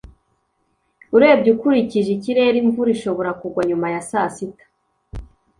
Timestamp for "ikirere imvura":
2.17-2.89